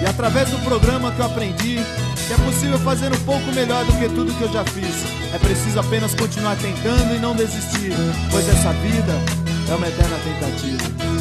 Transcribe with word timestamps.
E 0.00 0.06
através 0.06 0.50
do 0.50 0.58
programa 0.58 1.10
que 1.12 1.20
eu 1.20 1.26
aprendi 1.26 1.76
que 2.26 2.32
é 2.32 2.36
possível 2.44 2.78
fazer 2.78 3.12
um 3.12 3.24
pouco 3.24 3.46
melhor 3.54 3.84
do 3.84 3.92
que 3.98 4.08
tudo 4.08 4.36
que 4.36 4.42
eu 4.42 4.52
já 4.52 4.64
fiz. 4.64 5.04
É 5.32 5.38
preciso 5.38 5.78
apenas 5.78 6.12
continuar 6.14 6.56
tentando 6.56 7.14
e 7.14 7.18
não 7.18 7.36
desistir, 7.36 7.92
pois 8.30 8.48
essa 8.48 8.72
vida 8.72 9.12
é 9.70 9.74
uma 9.74 9.86
eterna 9.86 10.16
tentativa. 10.18 11.16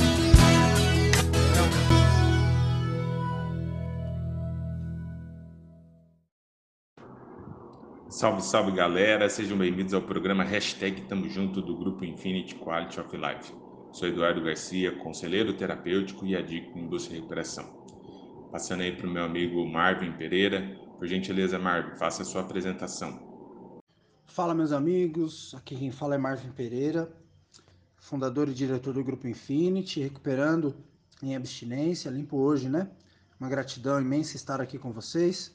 Salve, 8.09 8.41
salve 8.41 8.71
galera, 8.71 9.29
sejam 9.29 9.57
bem-vindos 9.57 9.93
ao 9.93 10.01
programa 10.01 10.43
Hashtag 10.43 11.01
Tamo 11.01 11.29
Junto 11.29 11.61
do 11.61 11.77
Grupo 11.77 12.03
Infinity 12.03 12.55
Quality 12.55 12.99
of 12.99 13.15
Life. 13.15 13.53
Sou 13.91 14.07
Eduardo 14.07 14.41
Garcia, 14.41 14.91
conselheiro 14.91 15.53
terapêutico 15.53 16.25
e 16.25 16.35
adicto 16.35 16.79
em 16.79 16.87
busca 16.87 17.13
e 17.13 17.17
recuperação. 17.17 17.84
Passando 18.55 18.83
aí 18.83 18.95
para 18.95 19.05
o 19.05 19.09
meu 19.11 19.21
amigo 19.21 19.67
Marvin 19.67 20.13
Pereira. 20.13 20.79
Por 20.97 21.05
gentileza, 21.05 21.59
Marvin, 21.59 21.93
faça 21.97 22.21
a 22.21 22.25
sua 22.25 22.39
apresentação. 22.39 23.81
Fala, 24.25 24.55
meus 24.55 24.71
amigos. 24.71 25.53
Aqui 25.55 25.75
quem 25.75 25.91
fala 25.91 26.15
é 26.15 26.17
Marvin 26.17 26.53
Pereira, 26.53 27.13
fundador 27.97 28.47
e 28.47 28.53
diretor 28.53 28.93
do 28.93 29.03
Grupo 29.03 29.27
Infinity, 29.27 29.99
recuperando 29.99 30.73
em 31.21 31.35
abstinência, 31.35 32.09
limpo 32.09 32.37
hoje, 32.37 32.69
né? 32.69 32.89
Uma 33.37 33.49
gratidão 33.49 33.99
imensa 33.99 34.37
estar 34.37 34.61
aqui 34.61 34.79
com 34.79 34.93
vocês. 34.93 35.53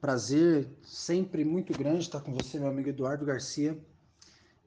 Prazer 0.00 0.68
sempre 0.82 1.44
muito 1.44 1.72
grande 1.72 2.00
estar 2.00 2.20
com 2.20 2.34
você, 2.34 2.58
meu 2.58 2.68
amigo 2.68 2.88
Eduardo 2.88 3.24
Garcia. 3.24 3.78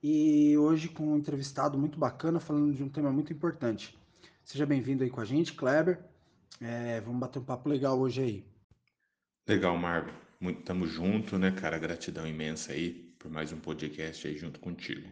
E 0.01 0.57
hoje 0.57 0.87
com 0.87 1.03
um 1.03 1.17
entrevistado 1.17 1.77
muito 1.77 1.99
bacana, 1.99 2.39
falando 2.39 2.73
de 2.73 2.81
um 2.81 2.87
tema 2.87 3.11
muito 3.11 3.33
importante. 3.33 3.99
Seja 4.41 4.65
bem-vindo 4.65 5.03
aí 5.03 5.09
com 5.09 5.19
a 5.19 5.25
gente, 5.25 5.51
Kleber. 5.51 6.10
É, 6.59 6.99
vamos 7.01 7.19
bater 7.19 7.39
um 7.39 7.45
papo 7.45 7.69
legal 7.69 7.99
hoje 7.99 8.21
aí. 8.21 8.45
Legal, 9.47 9.77
Marvin. 9.77 10.13
Muito, 10.39 10.63
tamo 10.63 10.87
junto, 10.87 11.37
né, 11.37 11.51
cara? 11.51 11.77
Gratidão 11.77 12.27
imensa 12.27 12.73
aí 12.73 12.89
por 13.19 13.29
mais 13.29 13.51
um 13.51 13.59
podcast 13.59 14.27
aí 14.27 14.35
junto 14.35 14.59
contigo. 14.59 15.07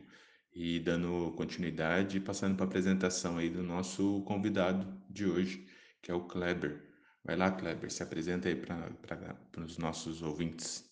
E 0.51 0.79
dando 0.79 1.31
continuidade, 1.37 2.19
passando 2.19 2.55
para 2.55 2.65
a 2.65 2.67
apresentação 2.67 3.37
aí 3.37 3.49
do 3.49 3.61
nosso 3.61 4.23
convidado 4.23 4.99
de 5.09 5.25
hoje, 5.25 5.67
que 6.01 6.09
é 6.09 6.13
o 6.13 6.27
Kleber. 6.27 6.83
Vai 7.23 7.35
lá, 7.35 7.51
Kleber, 7.51 7.91
se 7.91 8.01
apresenta 8.01 8.49
aí 8.49 8.55
para 8.55 9.63
os 9.63 9.77
nossos 9.77 10.23
ouvintes. 10.23 10.88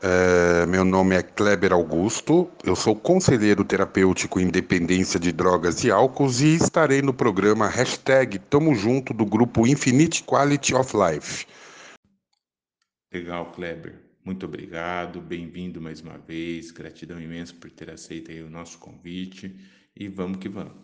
É, 0.00 0.64
meu 0.66 0.84
nome 0.84 1.16
é 1.16 1.22
Kleber 1.24 1.72
Augusto, 1.72 2.48
eu 2.62 2.76
sou 2.76 2.94
conselheiro 2.94 3.64
terapêutico 3.64 4.38
em 4.38 4.48
dependência 4.48 5.18
de 5.18 5.32
drogas 5.32 5.82
e 5.82 5.90
álcools 5.90 6.40
e 6.40 6.54
estarei 6.54 7.02
no 7.02 7.12
programa 7.12 7.66
hashtag 7.66 8.38
Tamo 8.38 8.76
Junto 8.76 9.12
do 9.12 9.26
grupo 9.26 9.66
Infinite 9.66 10.22
Quality 10.22 10.72
of 10.76 10.94
Life. 10.96 11.46
Legal, 13.12 13.50
Kleber. 13.50 14.00
Muito 14.24 14.46
obrigado, 14.46 15.20
bem-vindo 15.20 15.80
mais 15.80 16.00
uma 16.00 16.16
vez, 16.16 16.70
gratidão 16.70 17.20
imensa 17.20 17.52
por 17.54 17.68
ter 17.68 17.90
aceito 17.90 18.30
o 18.30 18.48
nosso 18.48 18.78
convite 18.78 19.52
e 19.96 20.06
vamos 20.06 20.38
que 20.38 20.48
vamos. 20.48 20.74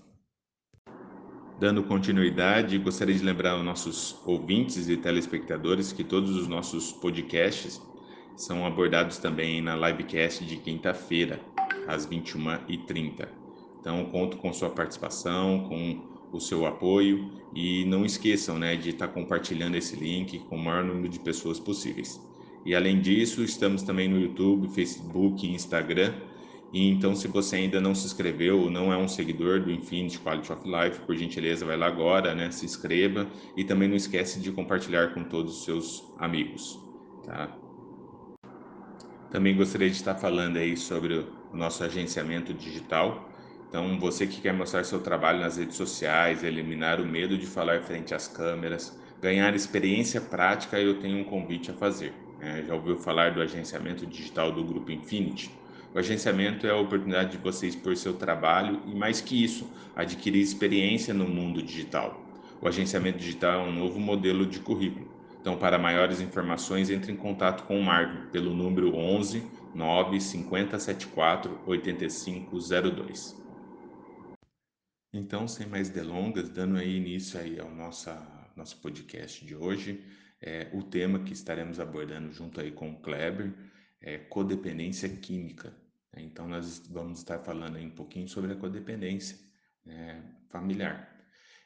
Dando 1.60 1.84
continuidade, 1.84 2.76
gostaria 2.78 3.14
de 3.14 3.22
lembrar 3.22 3.52
aos 3.52 3.64
nossos 3.64 4.20
ouvintes 4.26 4.88
e 4.88 4.96
telespectadores 4.96 5.92
que 5.92 6.02
todos 6.02 6.34
os 6.34 6.48
nossos 6.48 6.90
podcasts 6.90 7.80
são 8.36 8.66
abordados 8.66 9.18
também 9.18 9.60
na 9.60 9.76
livecast 9.76 10.44
de 10.44 10.56
quinta-feira, 10.56 11.40
às 11.86 12.06
21h30. 12.06 13.28
Então, 13.80 14.04
conto 14.06 14.38
com 14.38 14.52
sua 14.52 14.70
participação, 14.70 15.68
com 15.68 16.14
o 16.32 16.40
seu 16.40 16.66
apoio 16.66 17.30
e 17.54 17.84
não 17.84 18.04
esqueçam 18.04 18.58
né, 18.58 18.76
de 18.76 18.90
estar 18.90 19.08
compartilhando 19.08 19.76
esse 19.76 19.94
link 19.94 20.38
com 20.40 20.56
o 20.56 20.58
maior 20.58 20.82
número 20.82 21.08
de 21.08 21.20
pessoas 21.20 21.60
possíveis. 21.60 22.20
E 22.64 22.74
além 22.74 23.00
disso, 23.00 23.44
estamos 23.44 23.82
também 23.82 24.08
no 24.08 24.18
YouTube, 24.18 24.68
Facebook 24.68 25.46
e 25.46 25.54
Instagram. 25.54 26.14
E 26.72 26.88
então, 26.88 27.14
se 27.14 27.28
você 27.28 27.56
ainda 27.56 27.80
não 27.80 27.94
se 27.94 28.06
inscreveu 28.06 28.58
ou 28.58 28.70
não 28.70 28.92
é 28.92 28.96
um 28.96 29.06
seguidor 29.06 29.60
do 29.60 29.70
Infinity 29.70 30.18
Quality 30.18 30.50
of 30.50 30.62
Life, 30.64 31.00
por 31.00 31.14
gentileza, 31.14 31.64
vai 31.64 31.76
lá 31.76 31.86
agora, 31.86 32.34
né? 32.34 32.50
Se 32.50 32.64
inscreva 32.64 33.28
e 33.56 33.62
também 33.62 33.86
não 33.86 33.96
esquece 33.96 34.40
de 34.40 34.50
compartilhar 34.50 35.14
com 35.14 35.22
todos 35.22 35.58
os 35.58 35.64
seus 35.64 36.12
amigos, 36.18 36.80
tá? 37.24 37.63
Também 39.34 39.56
gostaria 39.56 39.90
de 39.90 39.96
estar 39.96 40.14
falando 40.14 40.58
aí 40.58 40.76
sobre 40.76 41.12
o 41.12 41.26
nosso 41.52 41.82
agenciamento 41.82 42.54
digital. 42.54 43.28
Então, 43.68 43.98
você 43.98 44.28
que 44.28 44.40
quer 44.40 44.54
mostrar 44.54 44.84
seu 44.84 45.00
trabalho 45.00 45.40
nas 45.40 45.56
redes 45.56 45.76
sociais, 45.76 46.44
eliminar 46.44 47.00
o 47.00 47.04
medo 47.04 47.36
de 47.36 47.44
falar 47.44 47.82
frente 47.82 48.14
às 48.14 48.28
câmeras, 48.28 48.96
ganhar 49.20 49.52
experiência 49.52 50.20
prática, 50.20 50.78
eu 50.78 51.00
tenho 51.00 51.18
um 51.18 51.24
convite 51.24 51.68
a 51.68 51.74
fazer. 51.74 52.14
É, 52.38 52.62
já 52.62 52.76
ouviu 52.76 52.96
falar 52.96 53.34
do 53.34 53.42
agenciamento 53.42 54.06
digital 54.06 54.52
do 54.52 54.62
Grupo 54.62 54.92
Infinity? 54.92 55.50
O 55.92 55.98
agenciamento 55.98 56.64
é 56.64 56.70
a 56.70 56.76
oportunidade 56.76 57.36
de 57.36 57.42
você 57.42 57.66
expor 57.66 57.96
seu 57.96 58.12
trabalho 58.16 58.82
e, 58.86 58.94
mais 58.94 59.20
que 59.20 59.42
isso, 59.42 59.68
adquirir 59.96 60.42
experiência 60.42 61.12
no 61.12 61.26
mundo 61.26 61.60
digital. 61.60 62.24
O 62.60 62.68
agenciamento 62.68 63.18
digital 63.18 63.66
é 63.66 63.68
um 63.68 63.72
novo 63.72 63.98
modelo 63.98 64.46
de 64.46 64.60
currículo 64.60 65.13
então, 65.44 65.58
para 65.58 65.78
maiores 65.78 66.22
informações, 66.22 66.88
entre 66.88 67.12
em 67.12 67.16
contato 67.16 67.64
com 67.64 67.78
o 67.78 67.82
Marvin 67.82 68.30
pelo 68.30 68.54
número 68.54 68.96
11 68.96 69.46
9 69.74 70.18
5074 70.18 71.60
8502. 71.66 73.36
Então, 75.12 75.46
sem 75.46 75.66
mais 75.66 75.90
delongas, 75.90 76.48
dando 76.48 76.78
aí 76.78 76.96
início 76.96 77.38
aí 77.38 77.60
ao 77.60 77.70
nossa, 77.70 78.50
nosso 78.56 78.80
podcast 78.80 79.44
de 79.44 79.54
hoje, 79.54 80.02
é, 80.40 80.70
o 80.72 80.82
tema 80.82 81.18
que 81.18 81.34
estaremos 81.34 81.78
abordando 81.78 82.32
junto 82.32 82.58
aí 82.58 82.72
com 82.72 82.92
o 82.92 83.00
Kleber 83.02 83.52
é 84.00 84.16
codependência 84.16 85.10
química. 85.10 85.76
Então, 86.16 86.48
nós 86.48 86.78
vamos 86.88 87.18
estar 87.18 87.38
falando 87.40 87.76
aí 87.76 87.84
um 87.84 87.94
pouquinho 87.94 88.28
sobre 88.28 88.54
a 88.54 88.56
codependência 88.56 89.36
né, 89.84 90.24
familiar. 90.48 91.06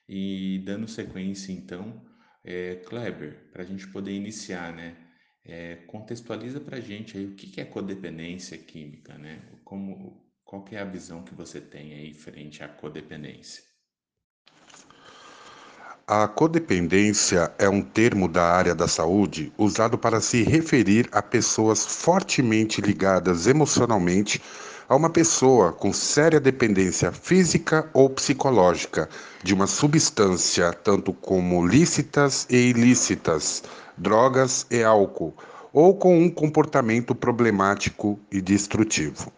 E 0.08 0.60
dando 0.64 0.88
sequência, 0.88 1.52
então, 1.52 2.04
é, 2.44 2.76
Kleber, 2.76 3.50
para 3.52 3.62
a 3.62 3.66
gente 3.66 3.86
poder 3.88 4.12
iniciar, 4.12 4.74
né? 4.74 4.96
É, 5.44 5.76
contextualiza 5.86 6.60
para 6.60 6.76
a 6.76 6.80
gente 6.80 7.16
aí 7.16 7.26
o 7.26 7.34
que 7.34 7.60
é 7.60 7.64
codependência 7.64 8.58
química, 8.58 9.16
né? 9.18 9.40
Como, 9.64 10.30
qual 10.44 10.64
é 10.70 10.78
a 10.78 10.84
visão 10.84 11.24
que 11.24 11.34
você 11.34 11.60
tem 11.60 11.94
aí 11.94 12.12
frente 12.14 12.62
à 12.62 12.68
codependência? 12.68 13.67
A 16.10 16.26
codependência 16.26 17.52
é 17.58 17.68
um 17.68 17.82
termo 17.82 18.28
da 18.28 18.42
área 18.42 18.74
da 18.74 18.88
saúde 18.88 19.52
usado 19.58 19.98
para 19.98 20.22
se 20.22 20.42
referir 20.42 21.06
a 21.12 21.20
pessoas 21.20 21.84
fortemente 21.84 22.80
ligadas 22.80 23.46
emocionalmente 23.46 24.40
a 24.88 24.96
uma 24.96 25.10
pessoa 25.10 25.70
com 25.70 25.92
séria 25.92 26.40
dependência 26.40 27.12
física 27.12 27.90
ou 27.92 28.08
psicológica 28.08 29.06
de 29.44 29.52
uma 29.52 29.66
substância, 29.66 30.72
tanto 30.72 31.12
como 31.12 31.66
lícitas 31.66 32.46
e 32.48 32.70
ilícitas, 32.70 33.62
drogas 33.94 34.64
e 34.70 34.82
álcool, 34.82 35.34
ou 35.74 35.94
com 35.94 36.18
um 36.18 36.30
comportamento 36.30 37.14
problemático 37.14 38.18
e 38.32 38.40
destrutivo. 38.40 39.30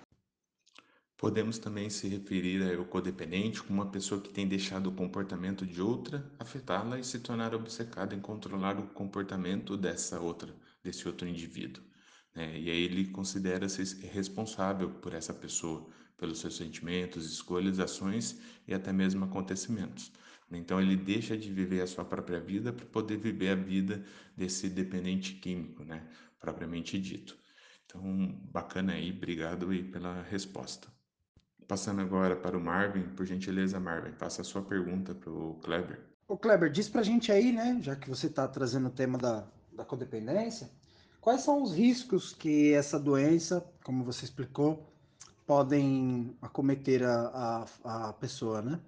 Podemos 1.21 1.59
também 1.59 1.91
se 1.91 2.09
referir 2.09 2.63
ao 2.75 2.87
codependente 2.87 3.63
como 3.63 3.83
uma 3.83 3.91
pessoa 3.91 4.23
que 4.23 4.31
tem 4.31 4.49
deixado 4.49 4.87
o 4.87 4.93
comportamento 4.93 5.67
de 5.67 5.83
outra 5.83 6.27
afetá-la 6.39 6.99
e 6.99 7.05
se 7.05 7.21
tornar 7.21 7.55
obcecada 7.55 8.15
em 8.15 8.21
controlar 8.21 8.81
o 8.81 8.87
comportamento 8.87 9.77
dessa 9.77 10.19
outra, 10.19 10.51
desse 10.83 11.07
outro 11.07 11.29
indivíduo. 11.29 11.85
Né? 12.35 12.59
E 12.59 12.71
aí 12.71 12.85
ele 12.85 13.09
considera-se 13.09 14.07
responsável 14.07 14.89
por 14.89 15.13
essa 15.13 15.35
pessoa, 15.35 15.91
pelos 16.17 16.41
seus 16.41 16.57
sentimentos, 16.57 17.31
escolhas, 17.31 17.79
ações 17.79 18.41
e 18.67 18.73
até 18.73 18.91
mesmo 18.91 19.23
acontecimentos. 19.27 20.11
Então 20.51 20.81
ele 20.81 20.97
deixa 20.97 21.37
de 21.37 21.53
viver 21.53 21.83
a 21.83 21.87
sua 21.87 22.07
própria 22.07 22.41
vida 22.41 22.73
para 22.73 22.87
poder 22.87 23.19
viver 23.19 23.51
a 23.51 23.57
vida 23.57 24.03
desse 24.35 24.71
dependente 24.71 25.35
químico, 25.35 25.85
né? 25.85 26.03
propriamente 26.41 26.99
dito. 26.99 27.37
Então, 27.85 28.41
bacana 28.51 28.95
aí, 28.95 29.11
obrigado 29.11 29.69
aí 29.69 29.85
pela 29.85 30.23
resposta. 30.23 30.89
Passando 31.71 32.01
agora 32.01 32.35
para 32.35 32.59
o 32.59 32.61
Marvin, 32.61 33.03
por 33.15 33.25
gentileza, 33.25 33.79
Marvin, 33.79 34.11
faça 34.19 34.43
a 34.43 34.45
sua 34.45 34.61
pergunta 34.61 35.15
para 35.15 35.31
o 35.31 35.55
Kleber. 35.63 36.01
Ô 36.27 36.37
Kleber, 36.37 36.69
diz 36.69 36.89
para 36.89 37.01
a 37.01 37.05
gente 37.05 37.31
aí, 37.31 37.53
né, 37.53 37.79
já 37.81 37.95
que 37.95 38.11
você 38.11 38.27
está 38.27 38.49
trazendo 38.49 38.89
o 38.89 38.91
tema 38.91 39.17
da, 39.17 39.47
da 39.73 39.85
codependência, 39.85 40.69
quais 41.21 41.43
são 41.43 41.63
os 41.63 41.73
riscos 41.73 42.33
que 42.33 42.73
essa 42.73 42.99
doença, 42.99 43.65
como 43.85 44.03
você 44.03 44.25
explicou, 44.25 44.93
podem 45.47 46.37
acometer 46.43 47.05
a, 47.05 47.65
a, 47.85 48.09
a 48.09 48.13
pessoa, 48.15 48.61
né? 48.63 48.81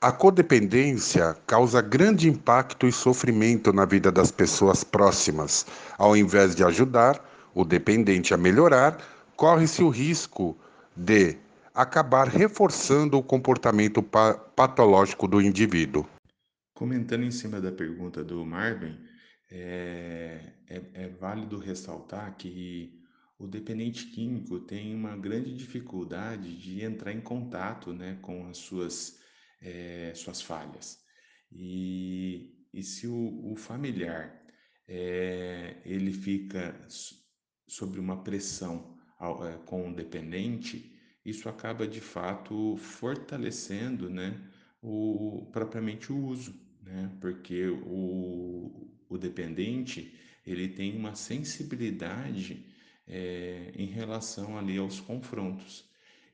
A 0.00 0.12
codependência 0.12 1.36
causa 1.48 1.82
grande 1.82 2.28
impacto 2.28 2.86
e 2.86 2.92
sofrimento 2.92 3.72
na 3.72 3.84
vida 3.84 4.12
das 4.12 4.30
pessoas 4.30 4.84
próximas. 4.84 5.66
Ao 5.98 6.16
invés 6.16 6.54
de 6.54 6.62
ajudar 6.62 7.20
o 7.52 7.64
dependente 7.64 8.32
a 8.32 8.36
melhorar, 8.36 9.15
corre-se 9.36 9.82
o 9.82 9.88
risco 9.88 10.56
de 10.96 11.38
acabar 11.74 12.26
reforçando 12.26 13.18
o 13.18 13.22
comportamento 13.22 14.02
patológico 14.02 15.28
do 15.28 15.40
indivíduo. 15.40 16.08
Comentando 16.74 17.24
em 17.24 17.30
cima 17.30 17.60
da 17.60 17.70
pergunta 17.70 18.24
do 18.24 18.44
Marvin, 18.44 18.98
é, 19.50 20.52
é, 20.68 20.82
é 20.94 21.08
válido 21.08 21.58
ressaltar 21.58 22.34
que 22.36 22.98
o 23.38 23.46
dependente 23.46 24.06
químico 24.06 24.60
tem 24.60 24.94
uma 24.94 25.16
grande 25.16 25.54
dificuldade 25.54 26.56
de 26.56 26.82
entrar 26.82 27.12
em 27.12 27.20
contato 27.20 27.92
né, 27.92 28.18
com 28.22 28.48
as 28.48 28.56
suas 28.56 29.18
é, 29.60 30.12
suas 30.14 30.40
falhas. 30.40 30.98
E, 31.52 32.54
e 32.72 32.82
se 32.82 33.06
o, 33.06 33.52
o 33.52 33.56
familiar 33.56 34.42
é, 34.88 35.76
ele 35.84 36.12
fica 36.12 36.78
sob 37.66 37.98
uma 37.98 38.22
pressão 38.22 38.95
com 39.64 39.90
o 39.90 39.94
dependente, 39.94 40.92
isso 41.24 41.48
acaba 41.48 41.86
de 41.86 42.00
fato 42.00 42.76
fortalecendo 42.76 44.08
né, 44.08 44.38
o, 44.82 45.48
propriamente 45.52 46.12
o 46.12 46.16
uso, 46.16 46.54
né? 46.82 47.10
porque 47.20 47.66
o, 47.66 48.90
o 49.08 49.18
dependente 49.18 50.14
ele 50.46 50.68
tem 50.68 50.96
uma 50.96 51.14
sensibilidade 51.14 52.64
é, 53.08 53.72
em 53.74 53.86
relação 53.86 54.56
ali 54.56 54.78
aos 54.78 55.00
confrontos 55.00 55.88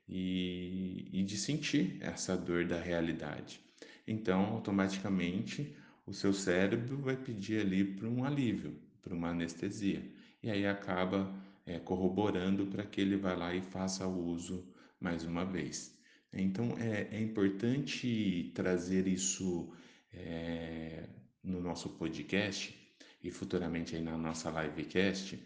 e, 0.08 1.08
e 1.12 1.22
de 1.22 1.36
sentir 1.38 1.96
essa 2.00 2.36
dor 2.36 2.66
da 2.66 2.80
realidade. 2.80 3.60
Então, 4.06 4.44
automaticamente, 4.46 5.74
o 6.04 6.12
seu 6.12 6.32
cérebro 6.32 6.98
vai 6.98 7.16
pedir 7.16 7.60
ali 7.60 7.84
para 7.84 8.08
um 8.08 8.24
alívio, 8.24 8.76
para 9.00 9.14
uma 9.14 9.30
anestesia. 9.30 10.02
E 10.42 10.50
aí 10.50 10.66
acaba 10.66 11.32
é, 11.66 11.78
corroborando 11.78 12.66
para 12.66 12.84
que 12.84 13.00
ele 13.00 13.16
vá 13.16 13.34
lá 13.34 13.54
e 13.54 13.62
faça 13.62 14.06
o 14.06 14.26
uso 14.26 14.72
mais 15.00 15.24
uma 15.24 15.44
vez. 15.44 15.96
Então, 16.32 16.76
é, 16.78 17.08
é 17.12 17.20
importante 17.20 18.52
trazer 18.54 19.06
isso 19.06 19.72
é, 20.12 21.08
no 21.42 21.60
nosso 21.60 21.90
podcast 21.90 22.74
e 23.22 23.30
futuramente 23.30 23.94
aí 23.94 24.02
na 24.02 24.16
nossa 24.16 24.50
livecast, 24.50 25.38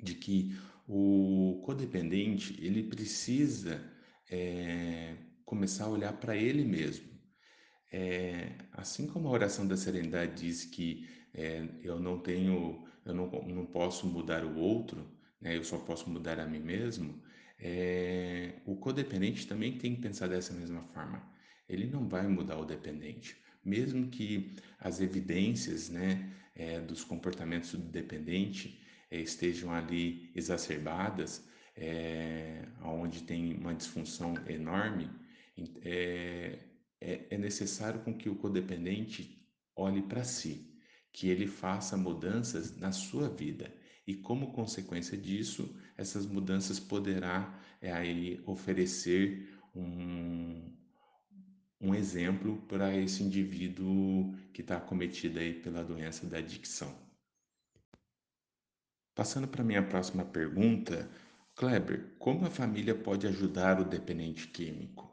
de 0.00 0.14
que 0.14 0.54
o 0.86 1.62
codependente 1.64 2.56
ele 2.64 2.82
precisa 2.82 3.82
é, 4.30 5.16
começar 5.44 5.84
a 5.84 5.90
olhar 5.90 6.12
para 6.14 6.36
ele 6.36 6.64
mesmo. 6.64 7.10
É, 7.92 8.52
assim 8.72 9.06
como 9.06 9.28
a 9.28 9.32
oração 9.32 9.66
da 9.66 9.76
serenidade 9.76 10.40
diz 10.40 10.64
que 10.64 11.08
é, 11.34 11.68
eu 11.82 12.00
não 12.00 12.18
tenho, 12.18 12.86
eu 13.04 13.14
não, 13.14 13.30
não 13.30 13.66
posso 13.66 14.06
mudar 14.06 14.44
o 14.44 14.56
outro, 14.56 15.06
né, 15.42 15.56
eu 15.56 15.64
só 15.64 15.76
posso 15.76 16.08
mudar 16.08 16.38
a 16.38 16.46
mim 16.46 16.60
mesmo. 16.60 17.20
É, 17.58 18.54
o 18.64 18.76
codependente 18.76 19.46
também 19.46 19.76
tem 19.76 19.96
que 19.96 20.00
pensar 20.00 20.28
dessa 20.28 20.54
mesma 20.54 20.82
forma. 20.94 21.22
Ele 21.68 21.86
não 21.86 22.08
vai 22.08 22.26
mudar 22.26 22.58
o 22.58 22.64
dependente, 22.64 23.36
mesmo 23.64 24.08
que 24.08 24.56
as 24.78 25.00
evidências, 25.00 25.90
né, 25.90 26.32
é, 26.54 26.80
dos 26.80 27.04
comportamentos 27.04 27.72
do 27.72 27.90
dependente 27.90 28.80
é, 29.10 29.20
estejam 29.20 29.72
ali 29.72 30.30
exacerbadas, 30.34 31.46
é, 31.74 32.64
onde 32.82 33.22
tem 33.22 33.54
uma 33.54 33.74
disfunção 33.74 34.34
enorme, 34.46 35.10
é, 35.82 36.58
é, 37.00 37.38
necessário 37.38 38.00
com 38.00 38.16
que 38.16 38.28
o 38.28 38.36
codependente 38.36 39.44
olhe 39.74 40.02
para 40.02 40.22
si, 40.22 40.70
que 41.12 41.28
ele 41.28 41.46
faça 41.46 41.96
mudanças 41.96 42.76
na 42.76 42.92
sua 42.92 43.28
vida 43.28 43.72
e 44.06 44.14
como 44.14 44.52
consequência 44.52 45.16
disso, 45.16 45.74
essas 45.96 46.26
mudanças 46.26 46.80
poderá 46.80 47.58
é, 47.80 47.92
aí 47.92 48.42
oferecer 48.46 49.58
um, 49.74 50.72
um 51.80 51.94
exemplo 51.94 52.60
para 52.68 52.96
esse 52.96 53.22
indivíduo 53.22 54.34
que 54.52 54.60
está 54.60 54.76
acometido 54.76 55.38
aí 55.38 55.54
pela 55.54 55.84
doença 55.84 56.26
da 56.26 56.38
adicção. 56.38 56.94
Passando 59.14 59.46
para 59.46 59.62
minha 59.62 59.82
próxima 59.82 60.24
pergunta, 60.24 61.10
Kleber, 61.54 62.14
como 62.18 62.46
a 62.46 62.50
família 62.50 62.94
pode 62.94 63.26
ajudar 63.26 63.78
o 63.80 63.84
dependente 63.84 64.48
químico? 64.48 65.11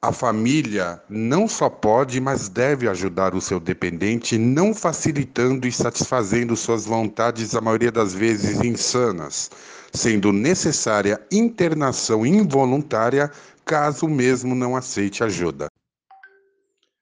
A 0.00 0.12
família 0.12 1.02
não 1.08 1.48
só 1.48 1.68
pode, 1.68 2.20
mas 2.20 2.48
deve 2.48 2.88
ajudar 2.88 3.34
o 3.34 3.40
seu 3.40 3.58
dependente, 3.58 4.38
não 4.38 4.72
facilitando 4.72 5.66
e 5.66 5.72
satisfazendo 5.72 6.56
suas 6.56 6.86
vontades, 6.86 7.54
a 7.54 7.60
maioria 7.60 7.90
das 7.90 8.14
vezes 8.14 8.60
insanas, 8.60 9.50
sendo 9.92 10.32
necessária 10.32 11.20
internação 11.32 12.24
involuntária 12.24 13.30
caso 13.64 14.06
mesmo 14.06 14.54
não 14.54 14.76
aceite 14.76 15.24
ajuda. 15.24 15.66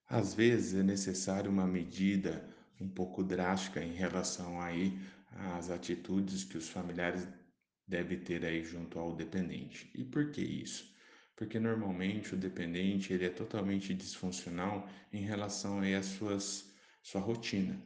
Às 0.08 0.32
vezes 0.32 0.80
é 0.80 0.82
necessário 0.82 1.50
uma 1.50 1.66
medida 1.66 2.48
um 2.80 2.88
pouco 2.88 3.22
drástica 3.22 3.82
em 3.82 3.92
relação 3.92 4.60
aí 4.60 4.98
às 5.56 5.70
atitudes 5.70 6.44
que 6.44 6.56
os 6.56 6.68
familiares 6.68 7.26
devem 7.86 8.18
ter 8.18 8.44
aí 8.44 8.64
junto 8.64 8.98
ao 8.98 9.14
dependente. 9.14 9.90
E 9.94 10.02
por 10.02 10.30
que 10.30 10.40
isso? 10.40 10.95
Porque 11.36 11.60
normalmente 11.60 12.34
o 12.34 12.36
dependente 12.36 13.12
ele 13.12 13.26
é 13.26 13.28
totalmente 13.30 13.94
disfuncional 13.94 14.88
em 15.12 15.22
relação 15.22 15.80
aí 15.80 15.94
às 15.94 16.06
suas 16.06 16.74
sua 17.02 17.20
rotina. 17.20 17.80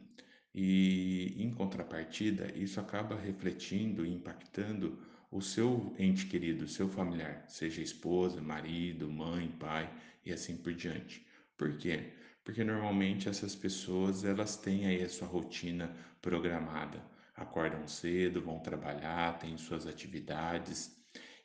E 0.55 1.35
em 1.37 1.51
contrapartida, 1.53 2.51
isso 2.57 2.79
acaba 2.79 3.15
refletindo 3.15 4.05
e 4.05 4.13
impactando 4.13 4.97
o 5.29 5.41
seu 5.41 5.93
ente 5.99 6.25
querido, 6.25 6.67
seu 6.67 6.89
familiar, 6.89 7.45
seja 7.47 7.81
esposa, 7.81 8.41
marido, 8.41 9.09
mãe, 9.09 9.49
pai 9.59 9.89
e 10.25 10.31
assim 10.33 10.57
por 10.57 10.73
diante. 10.73 11.25
Por 11.55 11.77
quê? 11.77 12.11
porque 12.43 12.63
normalmente 12.63 13.29
essas 13.29 13.55
pessoas 13.55 14.23
elas 14.23 14.55
têm 14.57 14.85
aí 14.87 15.03
a 15.03 15.09
sua 15.09 15.27
rotina 15.27 15.95
programada, 16.21 17.03
acordam 17.35 17.87
cedo, 17.87 18.41
vão 18.41 18.59
trabalhar, 18.59 19.37
têm 19.39 19.57
suas 19.57 19.85
atividades 19.87 21.00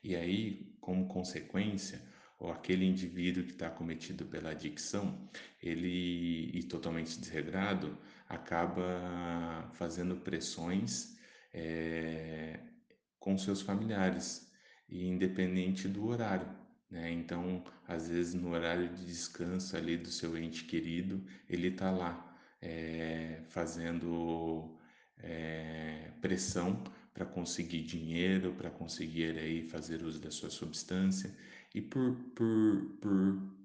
e 0.07 0.15
aí, 0.15 0.77
como 0.81 1.09
consequência, 1.09 2.01
ou 2.39 2.53
aquele 2.53 2.85
indivíduo 2.85 3.45
que 3.45 3.53
está 3.53 3.69
cometido 3.69 4.25
pela 4.27 4.51
adicção, 4.51 5.29
ele 5.61 6.51
e 6.55 6.63
totalmente 6.63 7.19
desregrado, 7.19 7.99
acaba 8.29 9.69
fazendo 9.73 10.17
pressões 10.17 11.19
é, 11.53 12.61
com 13.19 13.37
seus 13.37 13.63
familiares, 13.63 14.47
e 14.89 15.09
independente 15.09 15.89
do 15.89 16.07
horário. 16.07 16.49
Né? 16.89 17.11
Então, 17.11 17.65
às 17.89 18.09
vezes, 18.09 18.35
no 18.35 18.51
horário 18.51 18.89
de 18.89 19.05
descanso 19.05 19.77
ali 19.77 19.97
do 19.97 20.09
seu 20.09 20.39
ente 20.39 20.65
querido, 20.65 21.25
ele 21.49 21.69
está 21.69 21.91
lá 21.91 22.39
é, 22.63 23.41
fazendo 23.49 24.79
é, 25.19 26.13
pressão 26.21 26.85
para 27.17 27.25
conseguir 27.25 27.81
dinheiro, 27.81 28.53
para 28.53 28.71
conseguir 28.71 29.39
aí 29.39 29.63
fazer 29.63 30.03
uso 30.03 30.21
da 30.21 30.31
sua 30.31 30.51
substância. 30.51 31.35
E 31.75 31.81
por, 31.81 32.15
por, 32.35 32.99
por 33.01 33.57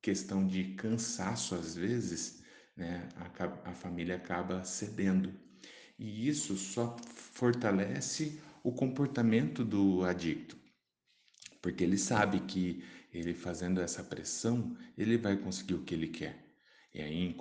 questão 0.00 0.46
de 0.46 0.72
cansaço 0.72 1.54
às 1.54 1.76
vezes, 1.76 2.42
né, 2.74 3.06
a, 3.16 3.70
a 3.70 3.74
família 3.74 4.16
acaba 4.16 4.64
cedendo. 4.64 5.34
E 5.98 6.26
isso 6.26 6.56
só 6.56 6.96
fortalece 7.14 8.40
o 8.64 8.72
comportamento 8.72 9.66
do 9.66 10.02
adicto. 10.02 10.56
Porque 11.60 11.84
ele 11.84 11.98
sabe 11.98 12.40
que 12.40 12.82
ele 13.12 13.34
fazendo 13.34 13.82
essa 13.82 14.02
pressão, 14.02 14.74
ele 14.96 15.18
vai 15.18 15.36
conseguir 15.36 15.74
o 15.74 15.82
que 15.82 15.92
ele 15.92 16.08
quer. 16.08 16.42
E 16.94 17.02
aí 17.02 17.36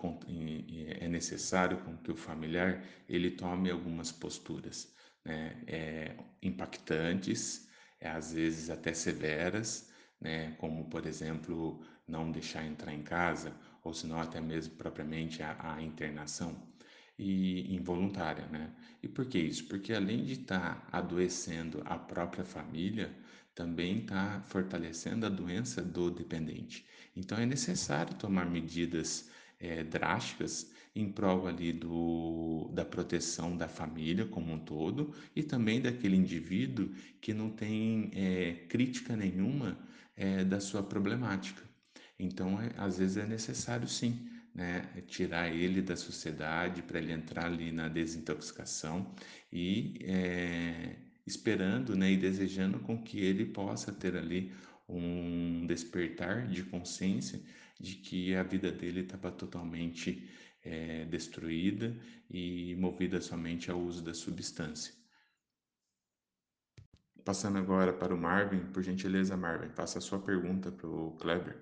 é 1.00 1.07
necessário 1.07 1.77
com 1.85 1.95
que 1.95 2.11
o 2.11 2.17
familiar 2.17 2.83
ele 3.07 3.31
tome 3.31 3.71
algumas 3.71 4.11
posturas 4.11 4.93
né, 5.24 5.63
é, 5.68 6.16
impactantes, 6.42 7.68
é, 8.00 8.10
às 8.10 8.34
vezes 8.34 8.70
até 8.70 8.94
severas, 8.94 9.92
né, 10.20 10.56
como 10.60 10.90
por 10.90 11.06
exemplo 11.06 11.84
não 12.08 12.32
deixar 12.32 12.66
entrar 12.66 12.94
em 12.94 13.04
casa, 13.04 13.56
ou 13.84 13.94
senão 13.94 14.20
até 14.20 14.40
mesmo 14.40 14.75
propriamente 14.75 15.42
a, 15.42 15.75
a 15.75 15.82
internação 15.82 16.72
e 17.18 17.75
involuntária, 17.75 18.48
né? 18.48 18.74
E 19.01 19.08
por 19.08 19.25
que 19.28 19.38
isso? 19.38 19.68
Porque 19.68 19.94
além 19.94 20.24
de 20.24 20.34
estar 20.34 20.82
tá 20.82 20.88
adoecendo 20.92 21.82
a 21.86 21.98
própria 21.98 22.44
família, 22.44 23.16
também 23.54 24.00
está 24.00 24.42
fortalecendo 24.48 25.25
a 25.25 25.30
doença 25.30 25.82
do 25.84 26.10
dependente. 26.10 26.86
Então 27.16 27.38
é 27.38 27.46
necessário 27.46 28.16
tomar 28.16 28.50
medidas 28.50 29.30
é, 29.60 29.84
drásticas 29.84 30.72
em 30.95 31.12
prol 31.12 31.48
ali 31.48 31.71
do, 31.71 32.69
da 32.74 32.83
proteção 32.83 33.55
da 33.55 33.67
família 33.67 34.25
como 34.25 34.53
um 34.53 34.60
todo 34.60 35.13
e 35.36 35.41
também 35.41 35.81
daquele 35.81 36.15
indivíduo 36.15 36.89
que 37.21 37.33
não 37.33 37.50
tem 37.50 38.12
é, 38.13 38.65
crítica 38.67 39.15
nenhuma 39.15 39.77
é, 40.15 40.43
da 40.43 40.60
sua 40.60 40.83
problemática. 40.83 41.63
Então, 42.19 42.62
é, 42.62 42.71
às 42.77 42.98
vezes 42.98 43.17
é 43.17 43.25
necessário 43.25 43.88
sim 43.88 44.29
né, 44.53 44.81
tirar 45.07 45.50
ele 45.50 45.81
da 45.81 45.95
sociedade 45.95 46.81
para 46.81 47.00
ele 47.00 47.13
entrar 47.13 47.45
ali 47.45 47.71
na 47.71 47.88
desintoxicação 47.88 49.13
e 49.51 49.98
é, 50.01 50.95
esperando 51.25 51.95
né, 51.95 52.12
e 52.12 52.17
desejando 52.17 52.79
com 52.79 53.01
que 53.01 53.19
ele 53.19 53.45
possa 53.45 53.91
ter 53.93 54.15
ali 54.17 54.51
um 54.88 55.65
despertar 55.65 56.48
de 56.48 56.63
consciência 56.63 57.41
de 57.79 57.95
que 57.95 58.36
a 58.36 58.43
vida 58.43 58.71
dele 58.71 59.01
estava 59.01 59.31
totalmente 59.31 60.29
é, 60.63 61.06
destruída 61.06 61.96
e 62.30 62.75
movida 62.77 63.20
somente 63.22 63.72
ao 63.72 63.80
uso 63.80 64.03
da 64.03 64.13
substância. 64.13 64.94
Passando 67.24 67.60
agora 67.60 67.94
para 67.94 68.13
o 68.13 68.18
Marvin, 68.18 68.60
por 68.72 68.82
gentileza, 68.82 69.38
Marvin, 69.38 69.70
faça 69.70 70.00
a 70.00 70.01
sua 70.01 70.20
pergunta 70.20 70.72
para 70.72 70.88
o 70.88 71.12
Kleber. 71.20 71.58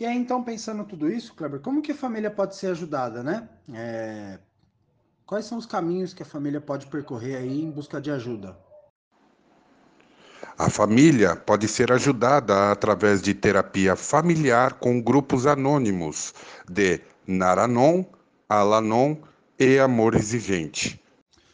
E 0.00 0.06
aí, 0.06 0.16
então, 0.16 0.42
pensando 0.42 0.84
tudo 0.84 1.08
isso, 1.08 1.34
Kleber, 1.34 1.60
como 1.60 1.82
que 1.82 1.92
a 1.92 1.94
família 1.94 2.30
pode 2.30 2.56
ser 2.56 2.68
ajudada, 2.68 3.22
né? 3.22 3.48
É... 3.72 4.38
Quais 5.26 5.46
são 5.46 5.56
os 5.56 5.66
caminhos 5.66 6.12
que 6.12 6.22
a 6.22 6.26
família 6.26 6.60
pode 6.60 6.86
percorrer 6.86 7.36
aí 7.36 7.62
em 7.62 7.70
busca 7.70 8.00
de 8.00 8.10
ajuda? 8.10 8.58
A 10.58 10.70
família 10.70 11.34
pode 11.34 11.66
ser 11.66 11.90
ajudada 11.92 12.70
através 12.70 13.22
de 13.22 13.34
terapia 13.34 13.96
familiar 13.96 14.74
com 14.74 15.00
grupos 15.00 15.46
anônimos 15.46 16.34
de 16.68 17.00
Naranon, 17.26 18.04
Alanon 18.48 19.16
e 19.58 19.78
Amor 19.78 20.14
Exigente. 20.14 21.00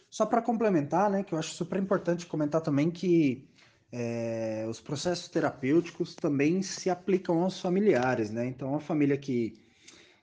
Só 0.08 0.26
para 0.26 0.42
complementar, 0.42 1.10
né, 1.10 1.22
que 1.22 1.32
eu 1.32 1.38
acho 1.38 1.54
super 1.54 1.78
importante 1.80 2.26
comentar 2.26 2.60
também 2.60 2.90
que 2.90 3.48
é, 3.92 4.66
os 4.68 4.80
processos 4.80 5.28
terapêuticos 5.28 6.14
também 6.14 6.62
se 6.62 6.90
aplicam 6.90 7.42
aos 7.42 7.60
familiares, 7.60 8.30
né? 8.30 8.46
Então, 8.46 8.74
a 8.74 8.80
família 8.80 9.16
que, 9.16 9.60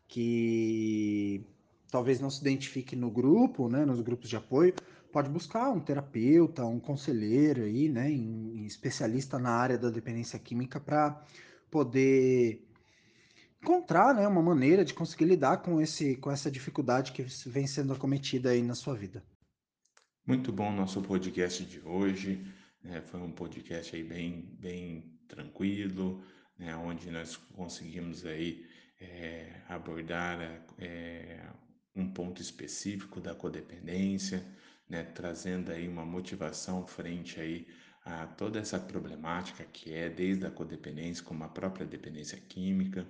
que 0.07 1.45
talvez 1.91 2.19
não 2.19 2.29
se 2.29 2.41
identifique 2.41 2.95
no 2.95 3.09
grupo, 3.09 3.69
né, 3.69 3.85
nos 3.85 4.01
grupos 4.01 4.29
de 4.29 4.35
apoio, 4.35 4.73
pode 5.11 5.29
buscar 5.29 5.69
um 5.69 5.79
terapeuta, 5.79 6.65
um 6.65 6.79
conselheiro 6.79 7.63
aí, 7.63 7.89
né, 7.89 8.11
em 8.11 8.65
especialista 8.65 9.39
na 9.39 9.51
área 9.51 9.77
da 9.77 9.89
dependência 9.89 10.37
química 10.37 10.79
para 10.79 11.21
poder 11.71 12.66
encontrar, 13.67 14.15
né, 14.15 14.25
uma 14.25 14.41
maneira 14.41 14.85
de 14.85 14.93
conseguir 14.93 15.25
lidar 15.25 15.57
com 15.57 15.81
esse 15.81 16.15
com 16.15 16.31
essa 16.31 16.49
dificuldade 16.49 17.11
que 17.11 17.23
vem 17.45 17.67
sendo 17.67 17.91
acometida 17.91 18.51
aí 18.51 18.61
na 18.63 18.73
sua 18.73 18.95
vida. 18.95 19.21
Muito 20.25 20.53
bom 20.53 20.71
nosso 20.71 21.01
podcast 21.01 21.65
de 21.65 21.81
hoje. 21.81 22.41
Né? 22.81 23.01
Foi 23.01 23.19
um 23.19 23.31
podcast 23.31 23.93
aí 23.93 24.03
bem, 24.03 24.55
bem 24.57 25.19
tranquilo, 25.27 26.23
né? 26.57 26.75
onde 26.77 27.11
nós 27.11 27.35
conseguimos 27.35 28.25
aí 28.25 28.65
é, 29.01 29.61
abordar 29.67 30.39
é, 30.79 31.45
um 31.93 32.09
ponto 32.09 32.41
específico 32.41 33.19
da 33.19 33.35
codependência, 33.35 34.45
né, 34.89 35.03
trazendo 35.03 35.71
aí 35.71 35.87
uma 35.87 36.05
motivação 36.05 36.87
frente 36.87 37.39
aí 37.39 37.67
a 38.07 38.25
toda 38.25 38.59
essa 38.59 38.79
problemática 38.79 39.65
que 39.65 39.93
é 39.93 40.09
desde 40.09 40.45
a 40.45 40.49
codependência, 40.49 41.23
como 41.23 41.43
a 41.43 41.49
própria 41.49 41.85
dependência 41.85 42.39
química 42.39 43.05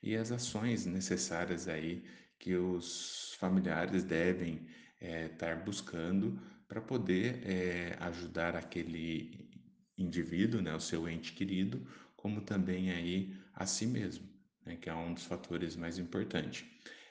e 0.00 0.14
as 0.14 0.30
ações 0.30 0.86
necessárias 0.86 1.66
aí 1.66 2.04
que 2.38 2.54
os 2.54 3.34
familiares 3.40 4.04
devem 4.04 4.68
é, 5.00 5.26
estar 5.26 5.64
buscando 5.64 6.40
para 6.68 6.80
poder 6.80 7.42
é, 7.44 7.96
ajudar 8.00 8.54
aquele 8.54 9.50
indivíduo, 9.98 10.62
né, 10.62 10.74
o 10.74 10.80
seu 10.80 11.08
ente 11.08 11.32
querido, 11.32 11.84
como 12.16 12.40
também 12.40 12.92
aí 12.92 13.36
a 13.52 13.66
si 13.66 13.84
mesmo, 13.86 14.28
né, 14.64 14.76
que 14.76 14.88
é 14.88 14.94
um 14.94 15.12
dos 15.12 15.24
fatores 15.24 15.74
mais 15.74 15.98
importantes. 15.98 16.64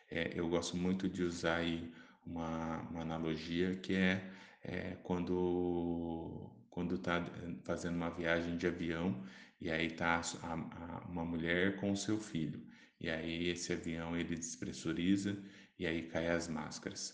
É, 0.10 0.32
eu 0.40 0.48
gosto 0.48 0.78
muito 0.78 1.10
de 1.10 1.24
usar 1.24 1.58
aí 1.58 1.92
uma, 2.26 2.82
uma 2.90 3.02
analogia 3.02 3.76
que 3.76 3.94
é, 3.94 4.32
é 4.64 4.98
quando 5.04 6.55
quando 6.76 6.96
está 6.96 7.26
fazendo 7.64 7.96
uma 7.96 8.10
viagem 8.10 8.58
de 8.58 8.68
avião 8.68 9.24
e 9.62 9.72
aí 9.72 9.90
tá 9.90 10.20
a, 10.44 11.08
uma 11.10 11.24
mulher 11.24 11.78
com 11.78 11.90
o 11.90 11.96
seu 11.96 12.20
filho 12.20 12.62
e 13.00 13.10
aí 13.10 13.48
esse 13.48 13.72
avião 13.72 14.16
ele 14.18 14.36
despressuriza 14.36 15.42
e 15.80 15.88
aí 15.88 16.04
cai 16.04 16.28
as 16.28 16.50
máscaras. 16.50 17.14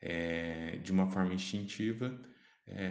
É, 0.00 0.78
de 0.78 0.92
uma 0.92 1.06
forma 1.10 1.34
instintiva, 1.34 2.18
é, 2.66 2.90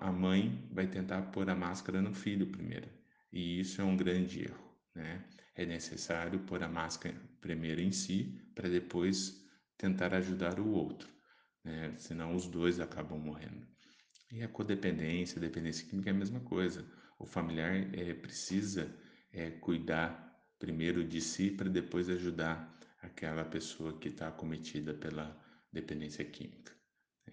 a 0.00 0.12
mãe 0.12 0.68
vai 0.70 0.86
tentar 0.86 1.22
pôr 1.32 1.50
a 1.50 1.56
máscara 1.56 2.00
no 2.00 2.14
filho 2.14 2.46
primeiro 2.46 2.88
e 3.32 3.58
isso 3.58 3.80
é 3.80 3.84
um 3.84 3.96
grande 3.96 4.44
erro, 4.44 4.78
né? 4.94 5.24
É 5.56 5.66
necessário 5.66 6.38
pôr 6.40 6.62
a 6.62 6.68
máscara 6.68 7.16
primeiro 7.40 7.80
em 7.80 7.90
si 7.90 8.40
para 8.54 8.68
depois 8.68 9.44
tentar 9.76 10.14
ajudar 10.14 10.60
o 10.60 10.70
outro, 10.70 11.08
né? 11.64 11.94
senão 11.96 12.34
os 12.36 12.46
dois 12.46 12.78
acabam 12.78 13.18
morrendo. 13.18 13.75
E 14.30 14.42
a 14.42 14.48
codependência, 14.48 15.38
a 15.38 15.40
dependência 15.40 15.86
química 15.88 16.10
é 16.10 16.12
a 16.12 16.16
mesma 16.16 16.40
coisa. 16.40 16.86
O 17.18 17.26
familiar 17.26 17.74
é, 17.94 18.12
precisa 18.14 18.94
é, 19.32 19.50
cuidar 19.50 20.24
primeiro 20.58 21.04
de 21.04 21.20
si 21.20 21.50
para 21.50 21.68
depois 21.68 22.08
ajudar 22.08 22.76
aquela 23.00 23.44
pessoa 23.44 23.98
que 23.98 24.08
está 24.08 24.28
acometida 24.28 24.94
pela 24.94 25.38
dependência 25.72 26.24
química. 26.24 26.72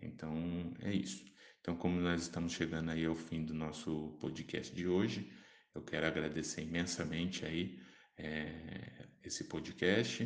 Então 0.01 0.73
é 0.81 0.93
isso. 0.93 1.23
Então, 1.61 1.75
como 1.75 1.99
nós 1.99 2.21
estamos 2.21 2.51
chegando 2.51 2.91
aí 2.91 3.05
ao 3.05 3.15
fim 3.15 3.45
do 3.45 3.53
nosso 3.53 4.17
podcast 4.19 4.75
de 4.75 4.85
hoje, 4.85 5.31
eu 5.73 5.81
quero 5.81 6.05
agradecer 6.05 6.61
imensamente 6.61 7.45
aí 7.45 7.79
é, 8.17 9.07
esse 9.23 9.45
podcast 9.45 10.23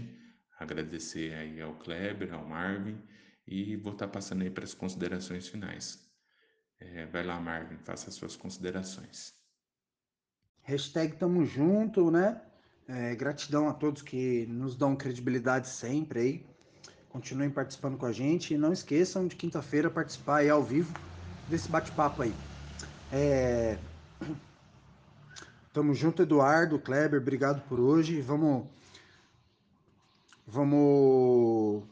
agradecer 0.58 1.34
aí 1.36 1.62
ao 1.62 1.76
Kleber, 1.76 2.34
ao 2.34 2.48
Marvin 2.48 2.98
e 3.46 3.76
vou 3.76 3.94
estar 3.94 4.08
tá 4.08 4.14
passando 4.14 4.42
aí 4.42 4.50
para 4.50 4.64
as 4.64 4.74
considerações 4.74 5.48
finais. 5.48 6.07
É, 6.80 7.06
vai 7.08 7.24
lá, 7.24 7.40
Marvin, 7.40 7.78
faça 7.78 8.10
as 8.10 8.16
suas 8.16 8.36
considerações. 8.36 9.34
Hashtag 10.64 11.16
tamo 11.16 11.46
junto, 11.46 12.12
né? 12.12 12.42
É, 12.88 13.16
gratidão 13.16 13.68
a 13.68 13.74
todos 13.74 14.02
que 14.02 14.46
nos 14.48 14.76
dão 14.76 14.96
credibilidade 14.96 15.68
sempre 15.68 16.20
aí. 16.20 16.46
Continuem 17.10 17.50
participando 17.50 17.98
com 17.98 18.06
a 18.06 18.12
gente 18.12 18.54
e 18.54 18.58
não 18.58 18.72
esqueçam 18.72 19.28
de 19.28 19.36
quinta-feira 19.36 19.90
participar 19.90 20.38
aí 20.38 20.50
ao 20.50 20.64
vivo 20.64 20.94
desse 21.48 21.70
bate-papo 21.70 22.22
aí. 22.22 22.34
É... 23.12 23.78
Tamo 25.74 25.94
junto, 25.94 26.22
Eduardo, 26.22 26.80
Kleber, 26.80 27.20
obrigado 27.20 27.62
por 27.68 27.80
hoje. 27.80 28.22
Vamos 28.22 28.68
Vamos 30.50 31.84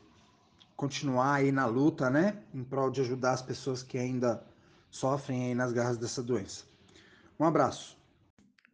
continuar 0.77 1.33
aí 1.33 1.51
na 1.51 1.65
luta, 1.65 2.09
né? 2.09 2.41
Em 2.53 2.63
prol 2.63 2.89
de 2.89 3.01
ajudar 3.01 3.33
as 3.33 3.41
pessoas 3.41 3.83
que 3.83 3.97
ainda 3.97 4.41
sofrem 4.95 5.47
aí 5.47 5.55
nas 5.55 5.73
garras 5.73 5.97
dessa 5.97 6.23
doença. 6.23 6.63
Um 7.37 7.43
abraço. 7.43 7.97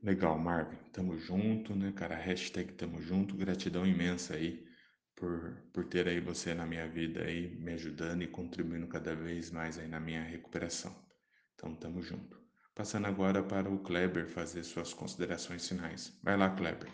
Legal, 0.04 0.38
Marvin. 0.38 0.78
Tamo 0.94 1.18
junto, 1.18 1.76
né, 1.76 1.92
cara? 1.92 2.16
Hashtag 2.16 2.74
tamo 2.74 3.02
junto. 3.02 3.36
Gratidão 3.36 3.88
imensa 3.88 4.36
aí 4.36 4.64
por, 5.16 5.58
por 5.74 5.86
ter 5.86 6.08
aí 6.08 6.20
você 6.20 6.54
na 6.54 6.66
minha 6.66 6.88
vida 6.88 7.24
aí, 7.24 7.56
me 7.60 7.74
ajudando 7.74 8.22
e 8.22 8.28
contribuindo 8.28 8.88
cada 8.88 9.16
vez 9.16 9.50
mais 9.50 9.80
aí 9.80 9.88
na 9.88 10.00
minha 10.00 10.22
recuperação. 10.22 10.96
Então, 11.56 11.76
tamo 11.76 12.04
junto. 12.04 12.40
Passando 12.76 13.08
agora 13.08 13.42
para 13.42 13.68
o 13.68 13.80
Kleber 13.80 14.28
fazer 14.28 14.64
suas 14.64 14.94
considerações 14.94 15.68
finais. 15.68 16.20
Vai 16.24 16.38
lá, 16.38 16.52
Kleber. 16.52 16.90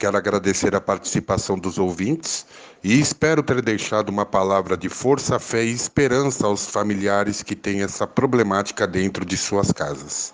Quero 0.00 0.16
agradecer 0.16 0.74
a 0.74 0.80
participação 0.80 1.58
dos 1.58 1.76
ouvintes 1.76 2.46
e 2.82 2.98
espero 2.98 3.42
ter 3.42 3.60
deixado 3.60 4.08
uma 4.08 4.24
palavra 4.24 4.74
de 4.74 4.88
força, 4.88 5.38
fé 5.38 5.62
e 5.62 5.74
esperança 5.74 6.46
aos 6.46 6.66
familiares 6.66 7.42
que 7.42 7.54
têm 7.54 7.82
essa 7.82 8.06
problemática 8.06 8.86
dentro 8.86 9.26
de 9.26 9.36
suas 9.36 9.70
casas. 9.70 10.32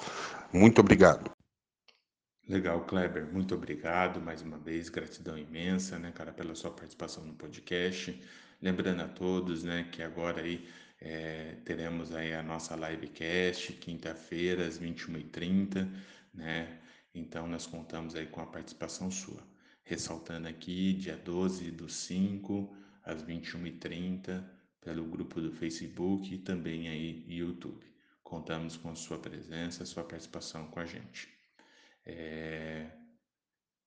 Muito 0.53 0.81
obrigado. 0.81 1.33
Legal, 2.49 2.85
Kleber. 2.85 3.27
Muito 3.27 3.57
obrigado 3.57 4.21
mais 4.21 4.41
uma 4.41 4.57
vez. 4.57 4.89
Gratidão 4.89 5.37
imensa, 5.37 5.99
né, 5.99 6.13
cara, 6.13 6.31
pela 6.31 6.55
sua 6.55 6.71
participação 6.71 7.25
no 7.25 7.35
podcast. 7.35 8.23
Lembrando 8.63 9.03
a 9.03 9.09
todos, 9.09 9.65
né, 9.65 9.89
que 9.91 10.01
agora 10.01 10.43
aí 10.43 10.65
é, 11.01 11.57
teremos 11.65 12.15
aí 12.15 12.33
a 12.35 12.43
nossa 12.45 12.77
livecast, 12.77 13.73
quinta-feira, 13.73 14.65
às 14.65 14.79
21h30, 14.79 15.91
né? 16.33 16.79
Então 17.13 17.49
nós 17.49 17.67
contamos 17.67 18.15
aí 18.15 18.27
com 18.27 18.41
a 18.41 18.47
participação 18.47 19.11
sua 19.11 19.56
ressaltando 19.87 20.49
aqui, 20.49 20.93
dia 20.95 21.17
12 21.17 21.71
do 21.71 21.89
5, 21.89 22.77
às 23.05 23.23
21h30, 23.23 24.45
pelo 24.81 25.05
grupo 25.05 25.41
do 25.41 25.53
Facebook 25.53 26.35
e 26.35 26.39
também 26.39 26.89
aí 26.89 27.25
YouTube. 27.29 27.87
Contamos 28.23 28.77
com 28.77 28.95
sua 28.97 29.17
presença, 29.17 29.87
sua 29.87 30.03
participação 30.03 30.67
com 30.67 30.81
a 30.81 30.87
gente. 30.87 31.29
É... 32.05 32.91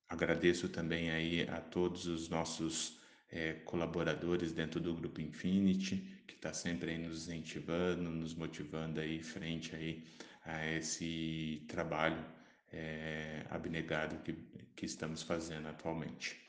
agradeço 0.07 0.69
também 0.69 1.11
aí 1.11 1.47
a 1.49 1.59
todos 1.59 2.05
os 2.07 2.29
nossos 2.29 2.97
é, 3.29 3.53
colaboradores 3.65 4.53
dentro 4.53 4.79
do 4.79 4.95
Grupo 4.95 5.19
Infinity, 5.19 6.23
que 6.25 6.35
está 6.35 6.53
sempre 6.53 6.91
aí 6.91 6.97
nos 6.97 7.27
incentivando, 7.27 8.09
nos 8.09 8.33
motivando 8.33 9.01
aí 9.01 9.21
frente 9.21 9.75
aí 9.75 10.05
a 10.45 10.65
esse 10.65 11.65
trabalho 11.67 12.38
é, 12.71 13.45
abnegado 13.49 14.21
que, 14.23 14.33
que 14.75 14.85
estamos 14.85 15.21
fazendo 15.21 15.67
atualmente. 15.67 16.39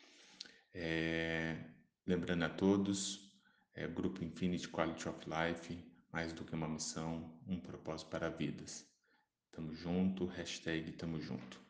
É, 0.72 1.56
lembrando 2.06 2.44
a 2.44 2.48
todos, 2.48 3.32
é, 3.74 3.86
Grupo 3.86 4.24
Infinity 4.24 4.68
Quality 4.68 5.08
of 5.08 5.18
Life, 5.26 5.78
mais 6.12 6.32
do 6.32 6.44
que 6.44 6.54
uma 6.54 6.68
missão, 6.68 7.38
um 7.46 7.58
propósito 7.58 8.10
para 8.10 8.28
vidas. 8.28 8.86
Tamo 9.52 9.74
junto, 9.74 10.26
hashtag 10.26 10.92
tamo 10.92 11.20
junto. 11.20 11.60